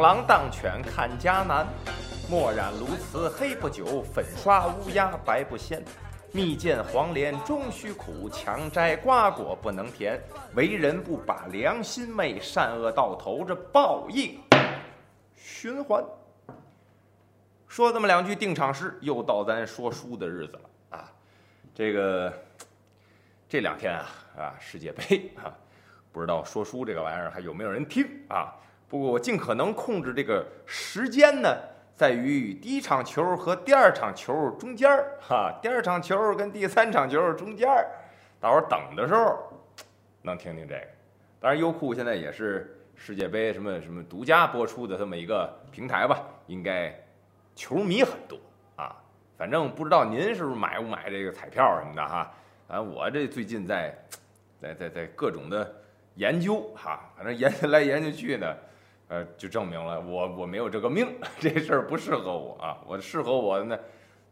[0.00, 1.66] 狼当犬看家难，
[2.30, 5.84] 墨染鸬鹚黑不久，粉刷乌鸦白不鲜。
[6.32, 10.18] 蜜饯黄连终须苦，强摘瓜果不能甜。
[10.54, 14.40] 为人不把良心昧，善恶到头这报应
[15.34, 16.02] 循环。
[17.68, 21.12] 说这么两句定场诗，又到咱说书的日子了啊！
[21.74, 22.32] 这个
[23.48, 25.52] 这两天啊啊世界杯啊，
[26.10, 28.54] 不知道说书这个玩意儿还有没有人听啊？
[28.90, 31.56] 不过我尽可能控制这个时间呢，
[31.94, 37.88] 在于第一场球和第二场球中间儿哈，第二场球跟第三场球中间儿，
[38.40, 39.38] 大伙儿等的时候
[40.22, 40.80] 能听听这个。
[41.38, 46.92] 当然，优酷现在也是世界杯什么什么独家播出的这么一个平台吧，应该
[47.54, 48.36] 球迷很多
[48.74, 48.96] 啊。
[49.38, 52.34] 反正不知道您是不是买不买这个彩票什么的哈？
[52.66, 53.96] 啊，我这最近在
[54.60, 55.72] 在在在各种的
[56.16, 58.52] 研究哈，反正研究 来研究去呢。
[59.10, 62.78] 呃，就证明了我我没有这个命， 这事儿不适合我啊。
[62.86, 63.78] 我适合我的呢，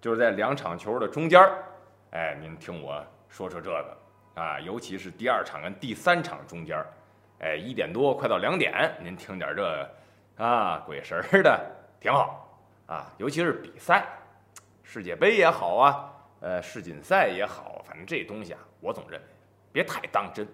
[0.00, 1.64] 就是在两场球的中间儿，
[2.12, 3.96] 哎，您听我说说这个
[4.40, 6.86] 啊，尤其是第二场跟第三场中间儿，
[7.40, 9.90] 哎，一点多快到两点，您听点这
[10.36, 11.60] 啊，鬼神儿的
[11.98, 12.48] 挺好
[12.86, 13.12] 啊。
[13.18, 14.06] 尤其是比赛，
[14.84, 19.26] 世界杯也好啊，呃，世锦赛也好，反正这东西啊，我总认为
[19.72, 20.46] 别太当真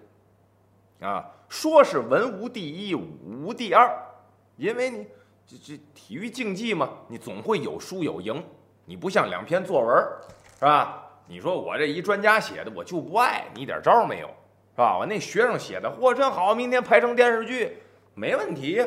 [0.99, 1.23] 啊。
[1.47, 3.95] 说是文无第一，武无第二。
[4.57, 5.07] 因为你
[5.45, 8.43] 这这体育竞技嘛，你总会有输有赢，
[8.85, 9.95] 你不像两篇作文，
[10.59, 11.01] 是吧？
[11.27, 14.97] 你说我这一专家写的，我就不爱你一点招没有，是吧？
[14.97, 17.77] 我那学生写的，嚯，真好，明天拍成电视剧，
[18.13, 18.85] 没问题。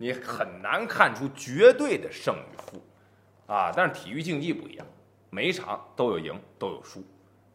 [0.00, 2.80] 你很难看出绝对的胜与负，
[3.52, 3.72] 啊！
[3.74, 4.86] 但是体育竞技不一样，
[5.28, 7.02] 每一场都有赢，都有输，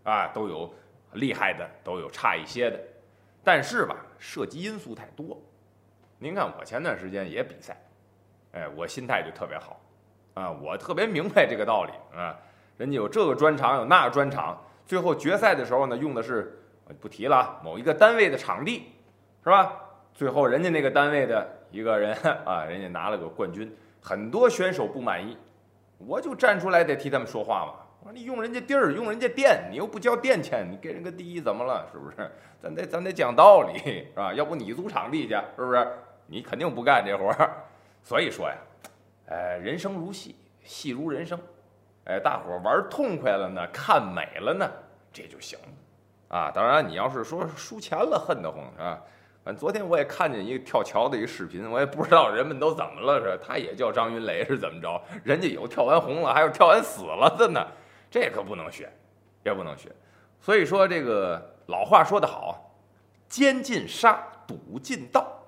[0.04, 0.70] 啊，都有
[1.14, 2.78] 厉害的，都有差一些的，
[3.46, 5.42] 但是吧，涉及因素太多。
[6.24, 7.76] 您看，我前段时间也比赛，
[8.54, 9.82] 哎，我心态就特别好，
[10.36, 12.40] 啊，我特别明白这个道理啊。
[12.78, 16.64] 人家有这个专场，有那个专场，最后决赛的时候呢，用的是
[17.02, 18.94] 不提了，某一个单位的场地，
[19.44, 19.74] 是吧？
[20.14, 23.70] 最后人家那个单位的一个人啊，人家拿了个冠军，
[24.02, 25.38] 很多选手不满意，
[25.98, 27.74] 我就站出来得替他们说话嘛。
[28.00, 31.86] 我说你用人家地儿，用人家店，你又不交店钱，你给人个第一怎么了？
[31.92, 32.32] 是不是？
[32.62, 34.34] 咱得咱得讲道理，是吧？
[34.34, 35.86] 要不你租场地去，是不是？
[36.26, 37.52] 你肯定不干这活儿，
[38.02, 38.56] 所以说呀，
[39.28, 41.40] 呃，人生如戏，戏如人生，
[42.06, 44.70] 哎，大伙儿玩痛快了呢，看美了呢，
[45.12, 49.00] 这就行了，啊，当然你要是说输钱了，恨得慌啊。
[49.44, 55.02] 反正昨天我也看见一个跳桥的一视频，我也不知道人们都怎么了，是他也叫张云雷是怎么着？
[55.22, 57.68] 人家有跳完红了，还有跳完死了的呢，
[58.10, 58.90] 这可不能学，
[59.44, 59.92] 也不能学。
[60.40, 62.74] 所以说这个老话说得好，
[63.28, 65.43] 奸尽杀，赌尽盗。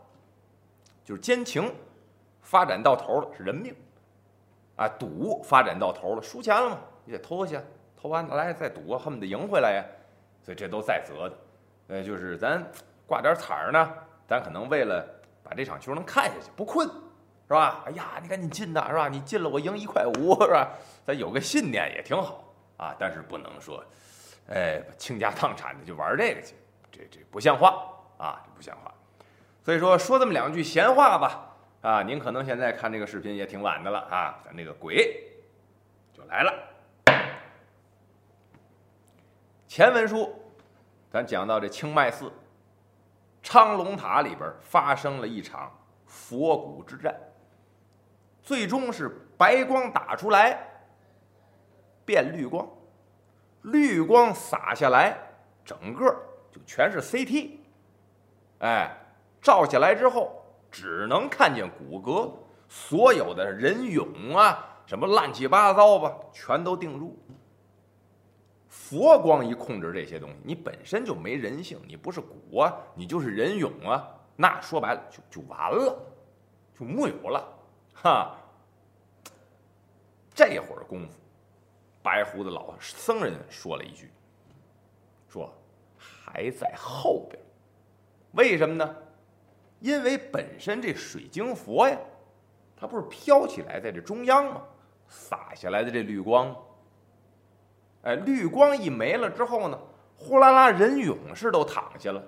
[1.06, 1.72] 就是奸情
[2.42, 3.74] 发展到头了是人命，
[4.76, 7.62] 啊，赌发展到头了输钱了嘛，你得偷下，
[7.96, 9.86] 偷完来再赌，恨不得赢回来呀，
[10.44, 11.36] 所以这都在责的。
[11.88, 12.62] 呃，就是咱
[13.06, 13.94] 挂点彩儿呢，
[14.28, 15.08] 咱可能为了
[15.44, 16.88] 把这场球能看下去不困，
[17.48, 17.84] 是吧？
[17.86, 19.08] 哎呀，你赶紧进呐，是吧？
[19.08, 20.72] 你进了我赢一块五，是吧？
[21.06, 22.44] 咱有个信念也挺好
[22.78, 23.84] 啊，但是不能说，
[24.48, 26.56] 哎，倾家荡产的就玩这个去，
[26.92, 28.92] 这这不像话啊，这不像话。
[29.66, 35.28] 所以说说这么两句闲话吧，啊，您可能现在看这个视频也挺晚的了啊，咱这个鬼
[36.14, 36.54] 就来了。
[39.68, 40.32] 前文书，
[41.10, 42.32] 咱讲到这清迈寺
[43.42, 45.76] 昌隆塔里边发生了一场
[46.06, 47.20] 佛骨之战，
[48.44, 50.60] 最终是白光打出来
[52.06, 52.70] 变绿光，
[53.64, 55.18] 绿光洒下来，
[55.66, 56.06] 整个
[56.52, 57.50] 就全是 CT，
[58.60, 58.96] 哎。
[59.46, 62.32] 照下来之后，只能看见骨骼，
[62.68, 67.16] 所有的人俑啊，什么乱七八糟吧，全都定住。
[68.68, 75.96] 佛光一控制这些东西，你本身就没人性，你不是骨啊，你就是人俑啊，那说白了就就完了，
[76.76, 77.48] 就木有了，
[77.94, 78.36] 哈。
[80.34, 81.14] 这会儿功夫，
[82.02, 84.12] 白胡子老僧人说了一句，
[85.30, 85.54] 说
[85.96, 87.40] 还在后边，
[88.32, 88.96] 为什么呢？
[89.86, 91.96] 因为本身这水晶佛呀，
[92.76, 94.64] 它不是飘起来在这中央吗？
[95.08, 96.56] 洒下来的这绿光，
[98.02, 99.80] 哎，绿光一没了之后呢，
[100.18, 102.28] 呼啦啦人俑是都躺下了，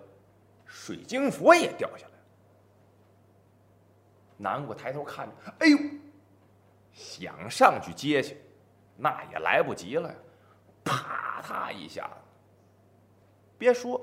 [0.68, 2.20] 水晶佛也掉下来了。
[4.38, 5.80] 南瓜抬头看着，哎呦，
[6.94, 8.38] 想上去接去，
[8.96, 10.16] 那也来不及了呀！
[10.84, 12.08] 啪嗒一下，
[13.58, 14.00] 别说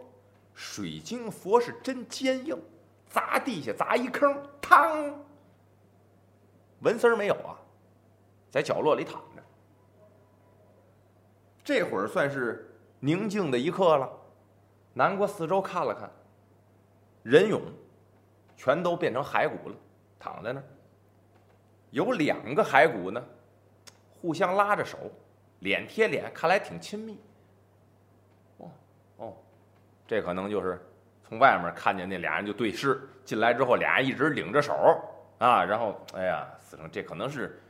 [0.55, 2.61] 水晶佛是真坚硬。
[3.15, 5.15] 砸地下砸一坑，嘡，
[6.81, 7.55] 纹丝儿没有啊，
[8.51, 9.43] 在角落里躺着。
[11.63, 14.11] 这会儿算是宁静的一刻了。
[14.93, 16.11] 南国四周看了看，
[17.23, 17.61] 人俑
[18.57, 19.77] 全都变成骸骨了，
[20.19, 20.65] 躺在那儿。
[21.91, 23.25] 有两个骸骨呢，
[24.21, 24.99] 互相拉着手，
[25.61, 27.21] 脸贴脸，看来挺亲密。
[28.59, 28.71] 哦
[29.19, 29.37] 哦，
[30.05, 30.85] 这可能就是
[31.27, 34.75] 从外面看见那俩人就对视，进来之后俩人一直领着手
[35.39, 37.61] 啊，然后哎呀，死成这可能是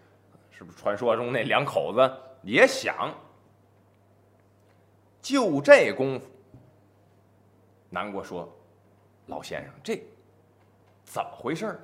[0.50, 2.12] 是不是传说中那两口子
[2.42, 3.14] 也想？
[5.22, 6.26] 就这功夫。
[7.88, 8.52] 南国说
[9.26, 10.02] ：“老先生，这
[11.04, 11.78] 怎么回事？”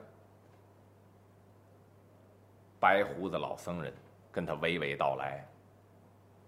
[2.79, 3.93] 白胡子老僧人
[4.33, 5.47] 跟他娓娓道来：“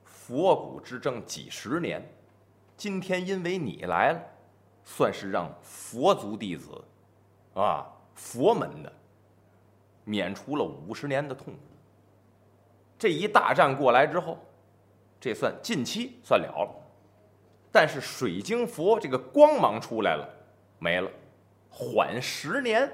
[0.05, 2.03] 佛骨之争几十年，
[2.77, 4.21] 今天因为你来了，
[4.85, 6.83] 算是让佛族弟子，
[7.55, 8.93] 啊，佛门的
[10.05, 11.61] 免除了五十年的痛苦。
[12.99, 14.39] 这一大战过来之后，
[15.21, 16.71] 这算近期算了了。”
[17.75, 20.29] 但是水晶佛这个光芒出来了，
[20.79, 21.11] 没了，
[21.71, 22.93] 缓十年，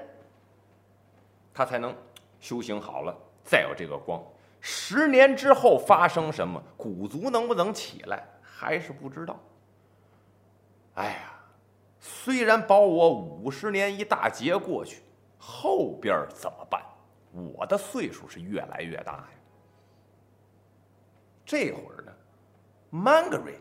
[1.53, 1.93] 他才能
[2.39, 3.13] 修行好了，
[3.43, 4.23] 再有这个光。
[4.61, 9.37] 十年之后发生什么，古族能不能起来，还是不知道。
[10.93, 11.38] 哎呀，
[11.99, 15.03] 虽然保我五十年一大劫过去，
[15.37, 16.83] 后边怎么办？
[17.31, 19.29] 我的岁数是越来越大呀。
[21.45, 22.11] 这会儿呢
[22.91, 23.55] ，Mangry。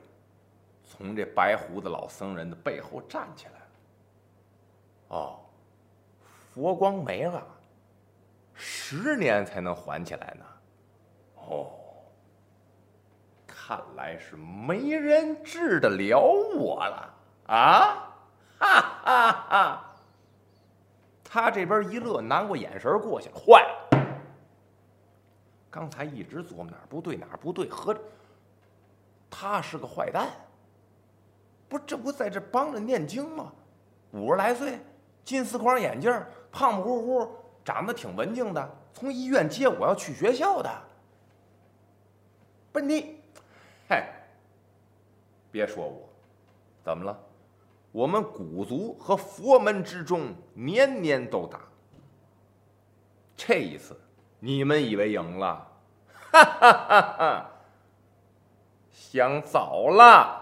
[0.85, 3.67] 从这白胡子老僧人的背后站起来了。
[5.08, 5.41] 哦，
[6.55, 7.46] 佛光没了，
[8.55, 10.44] 十年才能还起来呢。
[11.37, 11.70] 哦，
[13.46, 17.14] 看来是没人治得了我了
[17.49, 18.07] 啊！
[18.58, 19.84] 哈哈哈！
[21.25, 23.34] 他这边一乐，拿过眼神过去了。
[23.37, 23.99] 坏了，
[25.70, 28.00] 刚才一直琢磨哪儿不对哪儿不对，合着
[29.31, 30.28] 他是个坏蛋。
[31.69, 33.52] 不，这不在这帮着念经吗？
[34.12, 34.81] 五十来岁，
[35.22, 36.10] 金丝框眼镜，
[36.50, 37.31] 胖胖乎乎，
[37.64, 38.76] 长得挺文静的。
[38.94, 40.82] 从医院接我要去学校的。
[42.72, 43.20] 不是你，
[43.88, 44.10] 嗨，
[45.52, 46.08] 别说我，
[46.82, 47.19] 怎么了？
[47.90, 51.61] 我们古族和佛门之中年年都打，
[53.37, 53.99] 这一次
[54.38, 55.67] 你们以为赢了？
[56.31, 57.50] 哈哈哈哈！
[58.90, 60.37] 想早了。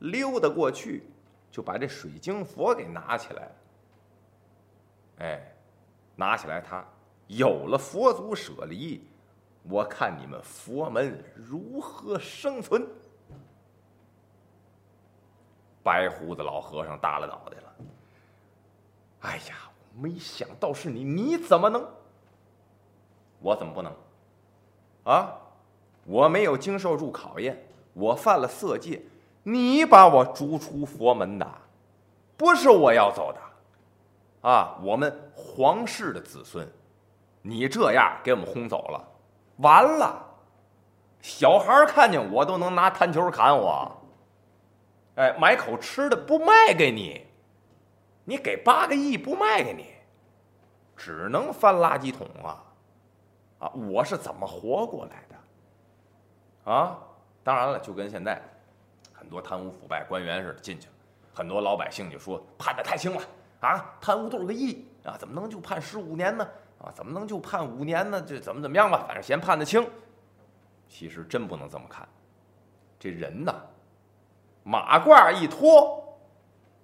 [0.00, 1.04] 溜达过去，
[1.50, 3.52] 就把这水晶佛给拿起来了。
[5.18, 5.54] 哎，
[6.16, 6.84] 拿起来它，
[7.28, 9.08] 有了佛祖舍离，
[9.62, 12.86] 我看你们佛门如何生存。
[15.84, 17.74] 白胡子老和尚耷拉脑袋了。
[19.20, 19.54] 哎呀，
[19.96, 21.86] 没想到是你，你怎么能？
[23.40, 23.92] 我怎么不能？
[25.04, 25.34] 啊，
[26.04, 27.62] 我没有经受住考验，
[27.92, 29.02] 我犯了色戒。
[29.42, 31.46] 你把我逐出佛门的，
[32.36, 36.66] 不是我要走的，啊，我们皇室的子孙，
[37.42, 39.06] 你这样给我们轰走了，
[39.58, 40.24] 完了，
[41.20, 43.90] 小孩看见我都能拿弹球砍我，
[45.16, 47.26] 哎，买口吃的不卖给你，
[48.24, 49.94] 你给八个亿不卖给你，
[50.96, 52.64] 只能翻垃圾桶啊，
[53.58, 56.70] 啊，我是怎么活过来的？
[56.72, 56.98] 啊，
[57.42, 58.40] 当然了，就跟现在。
[59.16, 60.92] 很多贪污腐败官员似的进去了，
[61.32, 63.22] 很多老百姓就说判的太轻了
[63.60, 66.46] 啊，贪污多少个亿啊，怎么能就判十五年呢？
[66.78, 68.20] 啊，怎么能就判五年呢？
[68.20, 69.82] 这怎么怎么样吧，反正嫌判的轻。
[70.90, 72.06] 其实真不能这么看，
[72.98, 73.54] 这人呐，
[74.64, 76.18] 马褂一脱，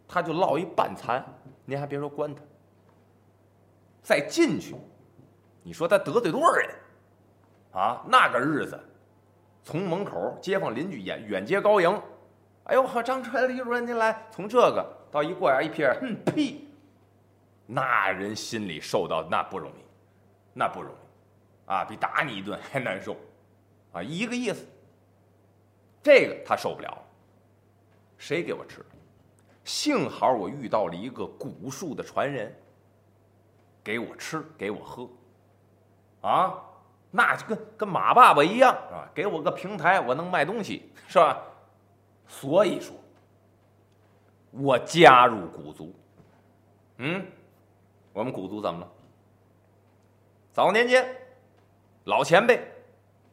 [0.06, 1.24] 他就落一半残。
[1.64, 2.40] 您还别说关他，
[4.02, 4.76] 再进去，
[5.62, 6.70] 你说他得罪多少人
[7.72, 8.02] 啊？
[8.06, 8.78] 那个日子，
[9.62, 12.02] 从门口街坊邻居远远接高迎。
[12.64, 16.66] 哎呦呵，张春李主任您来，从这个到一过眼一瞥，哼呸，
[17.66, 19.84] 那人心里受到那不容易，
[20.52, 23.16] 那不容易，啊，比打你一顿还难受，
[23.92, 24.66] 啊，一个意思。
[26.02, 26.98] 这个他受不了，
[28.20, 28.84] 谁给我吃？
[29.64, 32.54] 幸好我遇到了一个古树的传人，
[33.82, 35.08] 给我吃，给我喝，
[36.20, 36.54] 啊，
[37.10, 39.10] 那就跟跟马爸爸一样，是吧？
[39.14, 41.42] 给我个平台，我能卖东西，是吧？
[42.28, 42.94] 所以说，
[44.50, 45.94] 我加入古族。
[46.98, 47.26] 嗯，
[48.12, 48.92] 我们古族怎么了？
[50.52, 51.16] 早年间，
[52.04, 52.62] 老前辈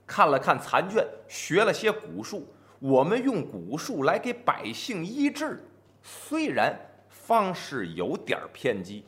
[0.06, 2.48] 看了看残卷，学了些古术，
[2.80, 5.64] 我们用古术来给百姓医治。
[6.02, 6.78] 虽然
[7.10, 9.04] 方式有点偏激，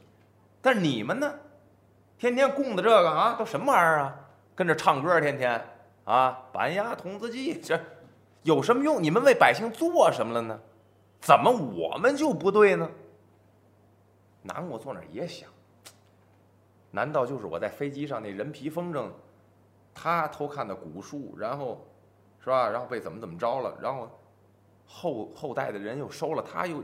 [0.61, 1.33] 但你们呢，
[2.17, 4.15] 天天供的这个啊，都什么玩意儿啊？
[4.55, 5.63] 跟着唱歌，天天
[6.03, 7.79] 啊，板鸭童子鸡，这
[8.43, 9.01] 有什么用？
[9.01, 10.59] 你们为百姓做什么了呢？
[11.21, 12.89] 怎么我们就不对呢？
[14.41, 15.49] 南我坐那儿也想，
[16.91, 19.09] 难道就是我在飞机上那人皮风筝，
[19.93, 21.85] 他偷看的古书，然后，
[22.43, 22.69] 是吧？
[22.69, 23.77] 然后被怎么怎么着了？
[23.81, 24.09] 然后
[24.85, 26.81] 后后代的人又收了，他又，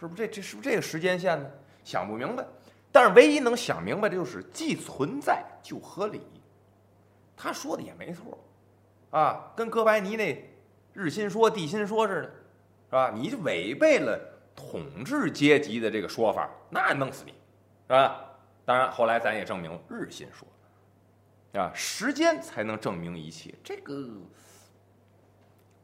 [0.00, 1.48] 是不是这这是不是这个时间线呢？
[1.84, 2.44] 想不明白。
[2.90, 6.20] 但是唯一能想明白的就是，既存在就合理。
[7.36, 8.38] 他说的也没错，
[9.10, 10.44] 啊，跟哥白尼那
[10.92, 13.10] 日心说、地心说似的，是吧？
[13.14, 14.20] 你违背了
[14.54, 18.20] 统治阶级的这个说法，那弄死你，是吧？
[18.64, 20.46] 当然，后来咱也证明日心说，
[21.52, 24.08] 啊，时间才能证明一切，这个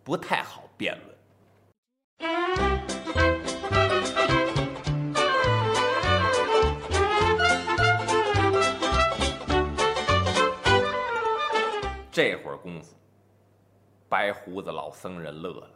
[0.03, 1.15] 不太好辩论。
[12.11, 12.97] 这会儿功夫，
[14.09, 15.71] 白胡子老僧人乐了。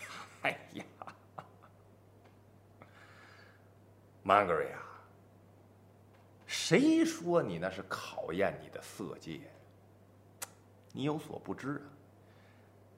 [0.42, 0.84] 哎呀，
[4.22, 4.78] 曼格瑞啊，
[6.50, 9.40] 谁说你那是考验你的色戒？
[10.90, 11.86] 你有所不知啊，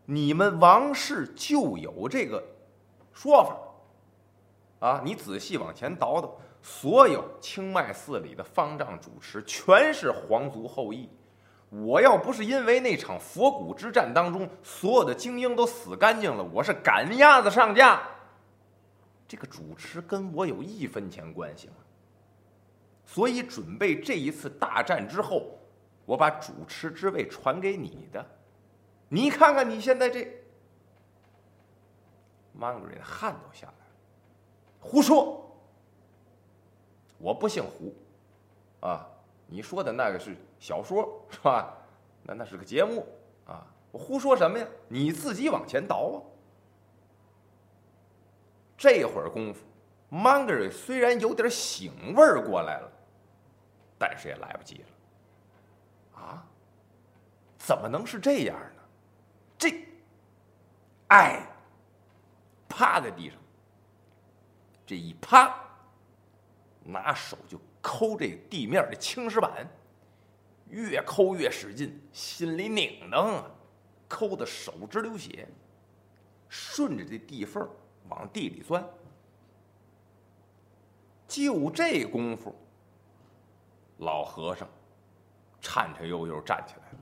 [0.07, 2.43] 你们王室就有这个
[3.13, 5.03] 说法啊！
[5.05, 11.07] 你仔细往前倒倒，所有清迈寺里的方丈主持全是皇族后裔。
[11.69, 18.03] 我要不是因为那场佛骨之战当中所有的精英都死干净了，我是赶鸭子上架，
[19.29, 21.75] 这个主持跟我有一分钱关系吗？
[23.13, 25.59] 所以准备这一次大战之后，
[26.07, 28.25] 我把主持之位传给你的，
[29.11, 30.27] 你看看你现在这
[32.59, 33.93] ，Mangry 的汗都下来了，
[34.81, 35.47] 胡说，
[37.19, 37.95] 我不姓胡，
[38.81, 39.07] 啊。
[39.47, 41.77] 你说的那个是小说是吧？
[42.23, 43.07] 那那是个节目
[43.47, 43.67] 啊！
[43.91, 44.67] 我胡说什么呀？
[44.89, 46.17] 你自己往前倒啊！
[48.79, 49.61] 这会儿功夫
[50.11, 52.91] ，Mangry 虽然有点醒味儿过来了，
[54.03, 56.21] 但是也来不及了。
[56.21, 56.45] 啊？
[57.57, 58.83] 怎么能是这样呢？
[59.57, 59.87] 这……
[61.11, 61.47] 哎！
[62.69, 63.39] 趴在地上，
[64.85, 65.55] 这一趴，
[66.83, 67.57] 拿手就。
[67.85, 69.69] 抠这地面的青石板，
[70.69, 73.51] 越抠越使劲，心里拧腾啊，
[74.09, 75.49] 抠的手直流血。
[76.49, 77.69] 顺着这地缝
[78.09, 78.89] 往地里钻，
[81.27, 82.55] 就这功夫，
[83.99, 84.69] 老和尚
[85.61, 86.99] 颤颤悠悠站起来了。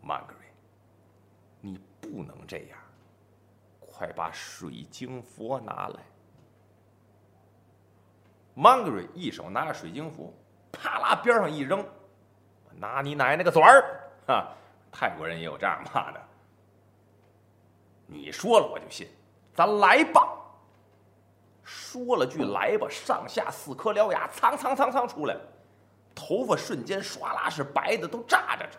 [0.00, 0.46] 曼格瑞，
[1.60, 2.78] 你不能这样，
[3.80, 6.00] 快把水晶佛拿来。
[8.56, 10.32] Mangry 一手拿着水晶佛，
[10.72, 11.84] 啪啦边上一扔，
[12.72, 14.00] 拿你奶奶个嘴儿！
[14.26, 14.52] 哈，
[14.92, 16.20] 泰国人也有这样骂的。
[18.06, 19.08] 你说了我就信，
[19.52, 20.35] 咱来吧。
[21.96, 25.40] 说了句来吧，上下四颗獠牙苍苍苍苍出来了，
[26.14, 28.78] 头发瞬间唰啦是白的都炸着着，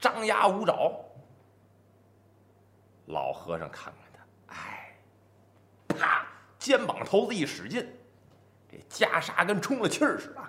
[0.00, 0.90] 张牙舞爪。
[3.06, 4.96] 老和尚看看他，哎，
[5.88, 6.26] 啪，
[6.58, 7.86] 肩膀头子一使劲。
[8.70, 10.40] 这袈裟跟充了气儿似的，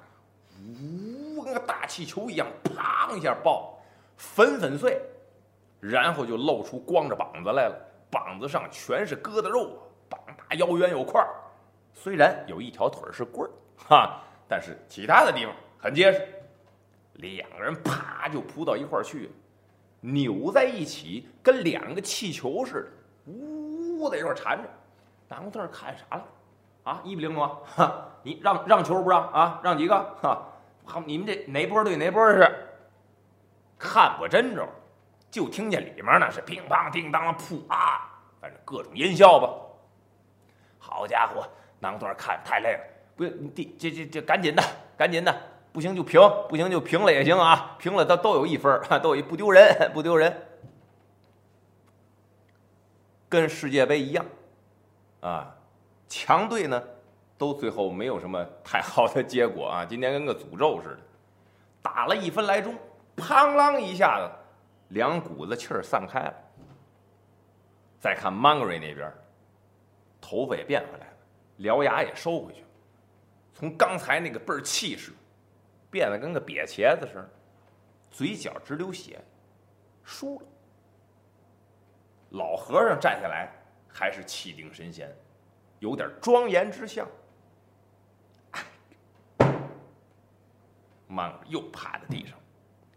[0.57, 3.77] 呜，跟个大气球一样，砰一下爆，
[4.15, 5.01] 粉粉碎，
[5.81, 7.75] 然后就露出光着膀子来了，
[8.09, 9.77] 膀子上全是疙瘩肉，
[10.09, 11.34] 膀大腰圆有块儿，
[11.95, 16.27] 虽然有一条腿是棍儿，哈，但是其他的地方很结实。
[17.13, 19.31] 两个人啪就扑到一块儿去了，
[20.01, 22.91] 扭在一起，跟两个气球似
[23.25, 24.69] 的，呜在一块儿缠着。
[25.29, 26.25] 南宫特看啥了？
[26.83, 27.57] 啊，一比零吗？
[27.65, 29.59] 哈，你让让球不让啊？
[29.63, 29.97] 让几个？
[30.21, 30.45] 哈，
[30.83, 32.45] 好，你们这哪波对哪波是？
[33.79, 34.67] 看不真着，
[35.31, 39.49] 就听见里面那是乒乓叮当噗啊，反正各种音效吧。
[40.77, 41.47] 好家伙，
[41.79, 42.79] 囊段看太累了，
[43.15, 44.63] 不用，你这这这这赶紧的，
[44.97, 45.35] 赶紧的，
[45.71, 50.35] 不行就平，不行就平了也行啊，平了都都有一分， 都有一不丢人， 不丢人，
[53.27, 54.25] 跟世界杯一样，
[55.21, 55.51] 啊。
[56.07, 56.81] 强队呢，
[57.35, 59.83] 都最后没有什么太好的结果啊！
[59.83, 60.99] 今天跟个诅咒似的，
[61.81, 62.75] 打了一分来钟，
[63.17, 64.31] 砰啷一下子，
[64.89, 66.33] 两股子气儿散开了。
[67.99, 69.11] 再看 Mangry 那边，
[70.21, 71.13] 头发也变回来了，
[71.59, 72.67] 獠牙也收回去了，
[73.53, 75.11] 从刚才那个倍儿气势，
[75.89, 77.29] 变得跟个瘪茄子似的，
[78.11, 79.19] 嘴角直流血，
[80.03, 80.45] 输了。
[82.31, 83.49] 老和尚站下来，
[83.87, 85.15] 还是气定神闲。
[85.79, 87.07] 有点庄严之相。
[91.07, 92.37] 曼格又趴在地上，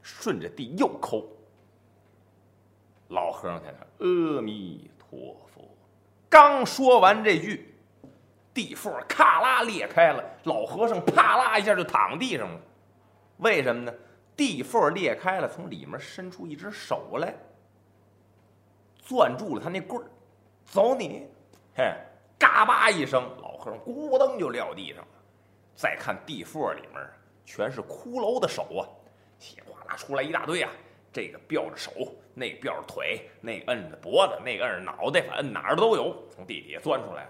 [0.02, 1.28] 顺着地又抠。
[3.08, 5.62] 老和尚在那阿弥陀佛，
[6.28, 7.74] 刚说完这句，
[8.58, 12.60] 地缝咔啦裂开了，老和尚啪啦一下就躺地上了。
[13.36, 13.94] 为什么呢？
[14.36, 17.32] 地缝裂开了，从里面伸出一只手来，
[19.00, 20.10] 攥住了他那棍儿，
[20.64, 21.28] 走你！
[21.76, 21.84] 嘿，
[22.36, 25.08] 嘎巴一声，老和尚咕噔就撂地上了。
[25.76, 27.08] 再看地缝里面，
[27.44, 28.82] 全是骷髅的手啊，
[29.38, 30.70] 稀哗啦出来一大堆啊！
[31.12, 31.92] 这个吊着手，
[32.34, 37.28] 那个吊着腿，那摁着脖子，那摁着脑袋，反正哪儿都有，从地底下钻出来。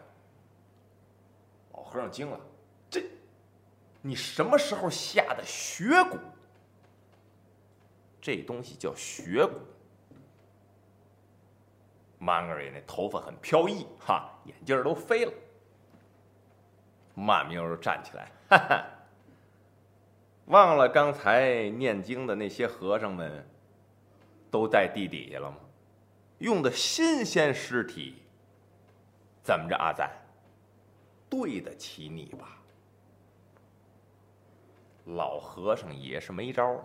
[1.78, 2.40] 老和尚惊了，
[2.90, 3.04] 这，
[4.02, 6.18] 你什么时候下的血蛊？
[8.20, 9.52] 这东西叫血蛊。
[12.18, 15.32] 曼格瑞那头发很飘逸，哈，眼镜都飞了。
[17.14, 18.84] 慢悠悠站起来，哈哈，
[20.46, 23.48] 忘了刚才念经的那些和尚们
[24.50, 25.58] 都在地底下了吗？
[26.38, 28.16] 用的新鲜尸体，
[29.44, 30.10] 怎么着，阿赞？
[31.28, 32.56] 对得起你吧？
[35.04, 36.84] 老和尚也是没招了。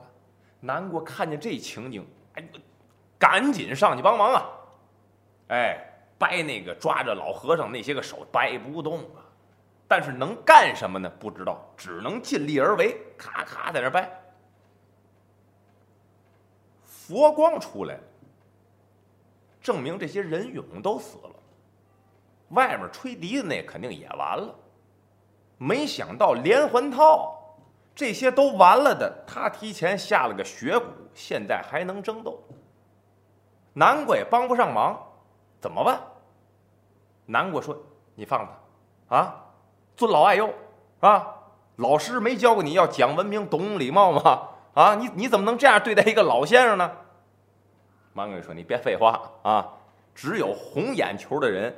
[0.61, 2.43] 南国看见这情景，哎，
[3.19, 4.49] 赶紧上去帮忙啊！
[5.49, 5.77] 哎，
[6.17, 9.19] 掰那个抓着老和尚那些个手，掰不动啊。
[9.87, 11.11] 但是能干什么呢？
[11.19, 14.09] 不知道，只能尽力而为，咔咔在那掰。
[16.81, 18.03] 佛光出来了，
[19.61, 21.35] 证明这些人俑都死了。
[22.53, 24.55] 外面吹笛子那肯定也完了。
[25.57, 27.39] 没想到连环套。
[27.95, 30.81] 这些都完了的，他提前下了个血蛊，
[31.13, 32.41] 现在还能争斗。
[33.73, 34.99] 南瓜也帮不上忙，
[35.61, 36.01] 怎么办？
[37.27, 37.77] 南瓜说
[38.17, 38.49] ：“你放
[39.07, 39.45] 他，啊，
[39.95, 40.51] 尊老爱幼，
[41.01, 41.35] 啊，
[41.75, 44.49] 老师没教过你要讲文明、懂礼貌吗？
[44.73, 46.91] 啊，你你怎么能这样对待一个老先生呢？”
[48.13, 49.71] 芒果说：“你别废话啊，
[50.15, 51.71] 只有红眼球的人。”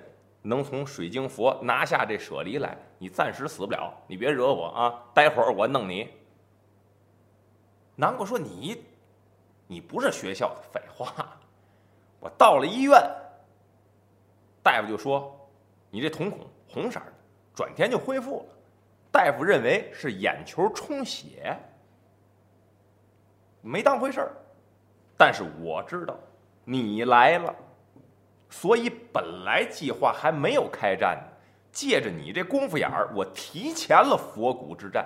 [0.48, 5.04] 能从水晶佛拿下这舍离来，你暂时死不了，你别惹我啊！
[5.12, 6.08] 待会儿我弄你。
[7.96, 8.84] 南瓜说：“你，
[9.66, 11.36] 你不是学校的废话。
[12.22, 12.94] 我到了医院，
[14.62, 15.36] 大夫就说
[15.90, 17.14] 你这瞳孔红色的，
[17.56, 18.56] 转天就恢复了。
[19.12, 21.58] 大夫认为是眼球充血，
[23.62, 24.32] 没当回事儿。
[25.18, 26.16] 但是我知道
[26.64, 27.56] 你来了。”
[28.50, 31.38] 所以本来计划还没有开战呢，
[31.72, 35.06] 借着你这功夫眼儿，我提前了佛骨之战。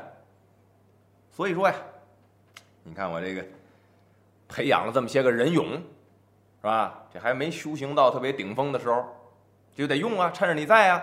[1.32, 1.75] 所以说呀，
[2.84, 3.43] 你看我这个
[4.47, 7.02] 培养了这么些个人俑，是吧？
[7.12, 9.04] 这还没修行到特别顶峰的时候，
[9.73, 11.02] 就得用啊，趁着你在呀，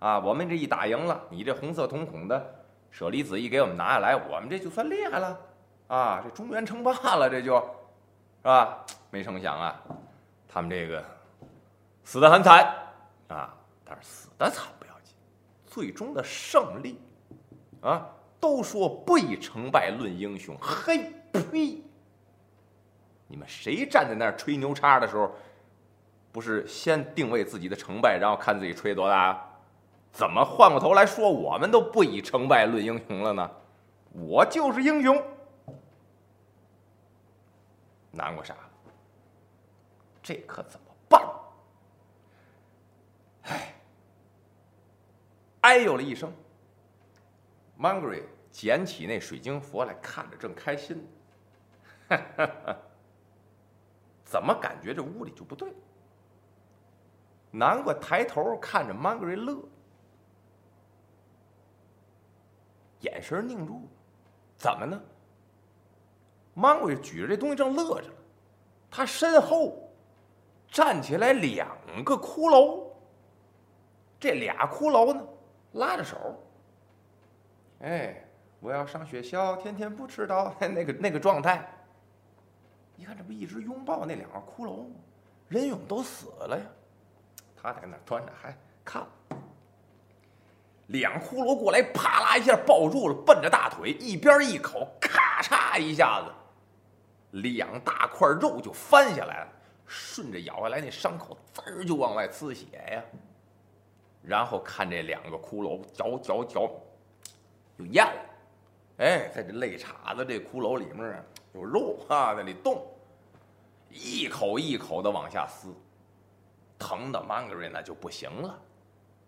[0.00, 5.40] 啊，我们这一打赢了，你这红色瞳孔的舍利子一给我们拿下来，我们这就算厉害了，
[5.86, 8.84] 啊，这中原称霸了，这就，是吧？
[9.10, 9.80] 没成想啊，
[10.46, 11.15] 他们这个。
[12.06, 12.72] 死得很惨
[13.26, 13.52] 啊！
[13.84, 15.12] 但是死得惨不要紧，
[15.66, 17.00] 最终的胜利
[17.80, 18.06] 啊！
[18.38, 21.82] 都说不以成败论英雄，嘿呸！
[23.26, 25.34] 你们谁站在那儿吹牛叉的时候，
[26.30, 29.44] 不是先定位自己的成败，然后看自己吹多大？
[30.12, 33.50] 怎么换过头来说我们都不以成败论英雄了呢？
[34.12, 35.20] 我就是英雄，
[38.12, 38.54] 难过啥？
[40.22, 40.80] 这可怎？
[45.66, 46.32] 哎呦了一声
[47.76, 51.04] ，Mangry 捡起那水晶佛来看着，正开心
[52.08, 52.16] 呢。
[54.24, 55.68] 怎么感觉这屋里就不对？
[57.50, 59.60] 南瓜抬头看着 Mangry 乐，
[63.00, 63.88] 眼神凝住。
[64.56, 65.02] 怎么呢
[66.54, 68.14] ？Mangry 举着这东西正乐着呢，
[68.88, 69.90] 他身后
[70.70, 72.86] 站起来两个骷髅。
[74.20, 75.26] 这俩骷髅呢？
[75.76, 76.42] 拉着手，
[77.80, 78.24] 哎，
[78.60, 81.66] 我要上学校，天天不迟到， 那个那个状态。
[82.94, 84.96] 你看，这不一直拥抱那两个骷髅吗？
[85.48, 86.64] 人俑都死了呀，
[87.54, 89.06] 他在那端着还看。
[90.88, 96.32] 两骷髅过来，啪啦一下抱住了，奔着大腿，一边一口，咔嚓一下子，
[97.38, 99.48] 两大块肉就翻下来了，
[99.84, 103.02] 顺着咬下来那伤口，滋儿就往外呲血呀。
[104.26, 106.68] 然后看这两个骷髅嚼嚼嚼，
[107.78, 108.20] 就咽了。
[108.98, 112.84] 哎，在这肋叉子这骷髅里面，有肉啊，在里动，
[113.88, 115.72] 一口一口的往下撕，
[116.76, 118.58] 疼的 Mangry 那就不行了。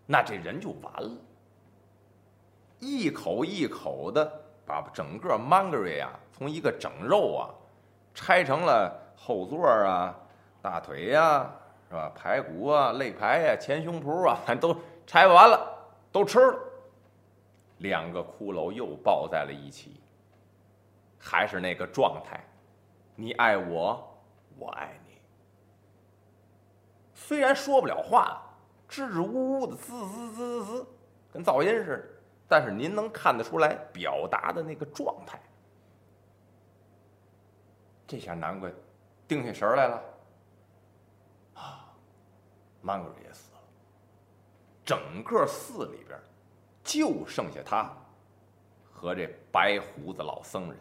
[0.05, 1.11] 那这人就完了。
[2.81, 4.25] 一口一口的
[4.67, 7.55] 把整个 Mangry 啊，从一个整肉啊，
[8.15, 10.17] 拆成了后座啊、
[10.63, 11.53] 大腿呀，
[11.89, 12.13] 是吧？
[12.15, 15.59] 排骨啊、肋排呀、前胸脯啊，都拆完了，
[16.13, 16.59] 都吃了。
[17.79, 20.01] 两个骷髅又抱在了一起，
[21.19, 22.45] 还是那个状态，
[23.15, 24.19] 你爱我，
[24.59, 25.15] 我爱你。
[27.15, 28.43] 虽然说不了话，
[28.89, 30.87] 支支吾吾的滋滋滋滋滋，
[31.33, 32.05] 跟噪音似的，
[32.49, 35.41] 但是您能看得出来表达的那个状态。
[38.07, 38.73] 这下难怪
[39.27, 40.03] 定下神来了，
[42.81, 43.61] 曼格也死了，
[44.85, 46.19] 整个寺里边
[46.83, 47.91] 就剩下他
[48.93, 50.79] 和这白胡子老僧人。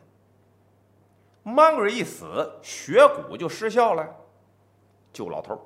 [1.43, 4.07] 曼格一死，血骨就失效了，
[5.13, 5.59] 救老头。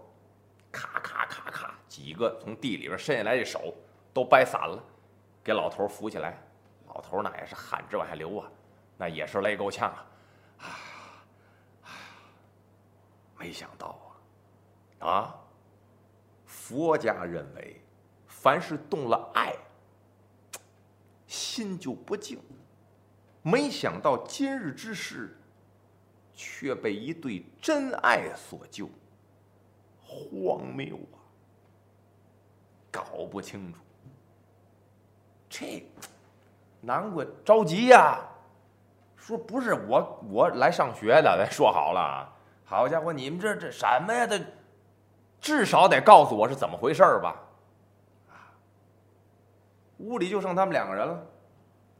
[0.71, 3.73] 咔咔咔咔，几个从地里边伸下来的手
[4.13, 4.81] 都掰散了，
[5.43, 6.37] 给老头扶起来。
[6.87, 8.49] 老头那也是汗直往下流啊，
[8.97, 9.91] 那也是累够呛
[10.59, 10.65] 啊！
[11.83, 11.89] 啊，
[13.37, 13.99] 没想到
[14.99, 15.35] 啊，啊，
[16.71, 17.81] 佛家认为，
[18.27, 19.53] 凡是动了爱，
[21.27, 22.39] 心就不静。
[23.41, 25.37] 没想到今日之事，
[26.33, 28.89] 却被一对真爱所救。
[29.99, 31.19] 荒谬啊！
[32.89, 33.79] 搞不清楚，
[35.49, 35.85] 这
[36.79, 38.19] 难怪着急呀。
[39.17, 42.33] 说不是我，我来上学的，咱说好了。
[42.63, 44.25] 好家伙，你们这这什么呀？
[44.25, 44.39] 这
[45.41, 47.35] 至少得告诉我是怎么回事吧？
[48.29, 48.53] 啊，
[49.97, 51.21] 屋里就剩他们两个人了，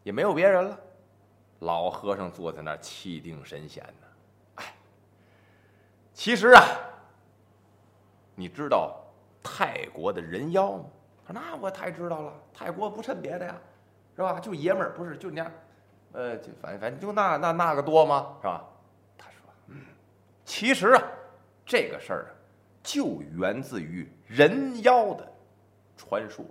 [0.04, 0.80] 也没有别人了。
[1.60, 4.08] 老和尚坐在那儿气定神闲呢。
[4.56, 4.74] 哎，
[6.14, 6.64] 其实啊。
[8.34, 8.96] 你知道
[9.44, 10.86] 泰国的人妖吗？
[11.28, 12.34] 说：“那我太知道了。
[12.52, 13.56] 泰国不趁别的呀，
[14.16, 14.40] 是吧？
[14.40, 15.52] 就爷们儿，不是就那样，
[16.14, 18.38] 呃，就反反正就那那那个多吗？
[18.42, 18.66] 是吧？”
[19.16, 19.86] 他说：“嗯，
[20.44, 21.04] 其实啊，
[21.66, 22.32] 这个事儿啊，
[22.84, 25.32] 就源自于人妖的
[25.98, 26.46] 传说。